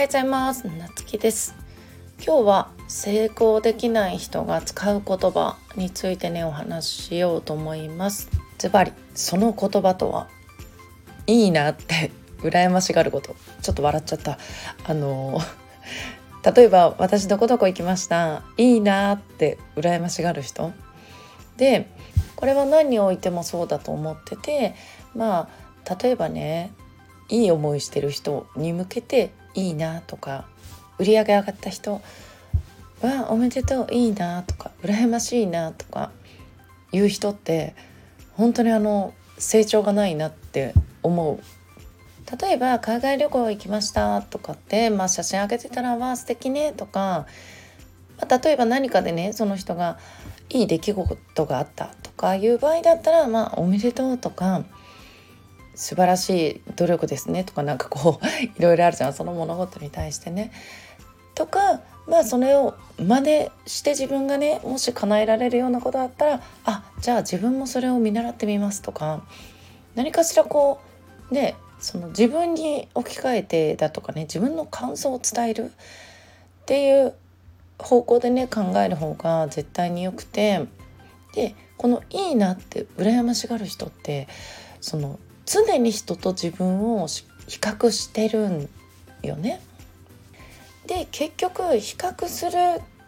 [0.00, 0.66] はようございます。
[0.66, 1.54] なつきです。
[2.24, 8.30] 今日は成功できない人が使う言葉についてねお話ししようと思います。
[8.56, 10.30] ズバリその言葉とは？
[11.26, 13.36] いいなって羨ましがること。
[13.60, 14.38] ちょっと笑っちゃった。
[14.86, 15.38] あの
[16.56, 18.42] 例えば私どこどこ行きました。
[18.56, 20.72] いいなって羨ましがる人。
[21.58, 21.90] で
[22.36, 24.74] これは何においてもそうだと思ってて
[25.14, 25.50] ま
[25.86, 26.72] あ例えばね
[27.28, 30.46] いい思いしてる人に向けていいなとか
[30.98, 32.00] 売り上げ上がった人
[33.02, 36.10] はおめでとういいなとか羨ましいなとか
[36.92, 37.74] 言う人って
[38.34, 41.40] 本当にあの成長がないなって思う。
[42.38, 47.26] 例えば海外旅行行きましたとかって、まあ、写真あげてたら「わあ素敵ね」とか、
[48.18, 49.98] まあ、例えば何かでねその人が
[50.48, 54.62] いい出来事があったとかいう場合だったら「まあ、おめでとう」とか
[55.74, 57.44] 素晴らしい努力ですね。
[57.44, 59.12] とかなんかこう いろいろあるじゃん。
[59.12, 60.52] その物事に対してね。
[61.34, 68.82] とかまあそれを真似して自分がねもし叶えられるようなことだったらあじゃあ自分もそれを見習ってみます。
[68.82, 69.22] とか
[69.94, 70.80] 何かしらこ
[71.30, 75.72] うねその自分に置き換えてだとかね自分の感想を伝える。
[76.62, 77.14] っていう
[77.78, 80.66] 方向でね考える方が絶対によくて。
[81.34, 84.28] でこのいいなって羨ましがる人って
[84.80, 85.18] その
[85.50, 87.24] 常に人と自分を比
[87.58, 88.68] 較してるん
[89.22, 89.60] よね。
[90.86, 92.52] で結局比較する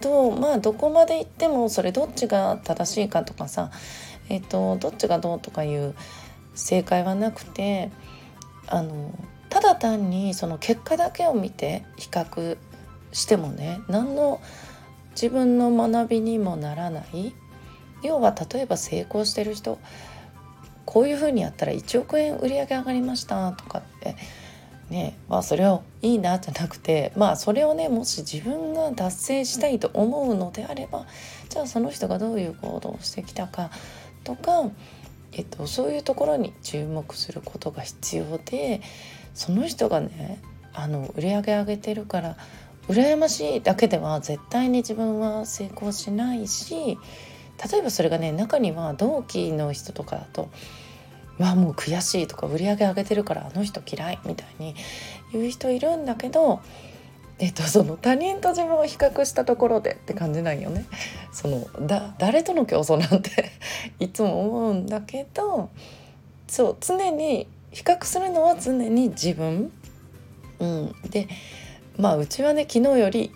[0.00, 3.70] とまあどこまで行ってもそれどっちが正しいかとかさ、
[4.28, 5.94] えーと、どっちがどうとかいう
[6.54, 7.90] 正解はなくて
[8.66, 9.16] あの
[9.48, 12.58] ただ単にその結果だけを見て比較
[13.12, 14.40] してもね何の
[15.12, 17.32] 自分の学びにもならない
[18.02, 19.78] 要は例えば成功してる人
[20.84, 24.16] こういうふうにやったら1億円売り上げ上がりましたとかって
[24.90, 31.06] ねまあそれをいいなじゃなくてまあそれをねもし自分が達成したいと思うのであれば
[31.48, 33.70] じゃあその人がどういう行動をしてきたか
[34.24, 34.70] とか、
[35.32, 38.80] えっと、そういうところに注目することが必要で
[39.34, 40.40] その人がね
[40.72, 42.36] あの売り上げ上げてるから
[42.88, 46.98] 羨ましいだけでは絶対に自分は成功しないし
[47.70, 50.48] 例えばそれがね中には同期の人とかだと
[51.38, 54.74] 「わもう悔しい」とか「売り上げ上げてるからあの人嫌い」みたいに
[55.32, 56.60] 言う人いるんだけど、
[57.38, 60.84] えっと、その他人と自分を比較したところでって感じないよね。
[61.32, 63.50] そのだ誰との競争なんて
[63.98, 65.70] いつも思うんだけど
[66.46, 69.72] そう常に比較するのは常に自分。
[70.60, 71.28] うん、で
[71.96, 73.32] まあうちはね昨日より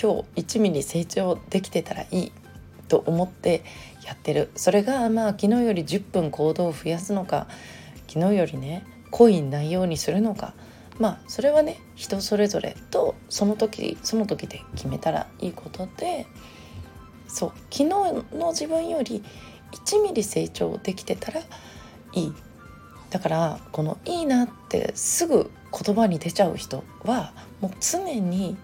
[0.00, 2.32] 今日1ミリ成長できてたらいい
[2.88, 3.62] と思って
[4.04, 4.50] やってる。
[4.56, 7.46] それがまあ昨日より10分行動を増やすのか
[8.08, 10.54] 昨日よりねコインないようにするのか。
[10.98, 16.26] まあそれはね人それぞれとその時その時で決めたらいいことで
[17.28, 17.84] そう昨日
[18.34, 19.22] の自分より
[19.72, 21.40] 1ミリ成長できてたら
[22.12, 22.32] いい。
[23.10, 28.56] だからこの「いいな」ってすぐ言葉に出ちゃう人はもう常に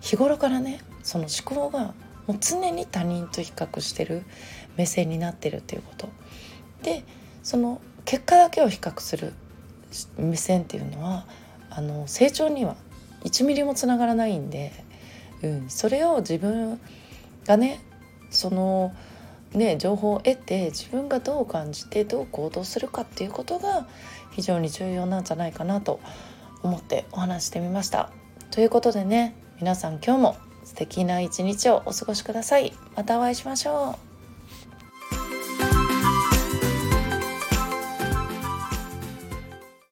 [0.00, 1.94] 日頃からねその思考が
[2.26, 4.22] もう常に他人と比較してる
[4.76, 6.08] 目線になってるっていうこと
[6.82, 7.04] で
[7.42, 9.32] その結果だけを比較する
[10.16, 11.26] 目線っていうのは
[11.70, 12.76] あの成長には
[13.24, 14.72] 1ミリもつながらないんで、
[15.42, 16.80] うん、それを自分
[17.46, 17.80] がね
[18.30, 18.94] その
[19.52, 23.86] ね情報を得て自分がどう感じてどう行動するかっていうことが
[24.32, 26.00] 非常に重要なんじゃないかなと
[26.62, 28.10] 思ってお話してみました。
[28.50, 32.72] ということでね皆さん今日も素敵な一日をお過ごしください。
[32.96, 34.11] またお会いしましょう。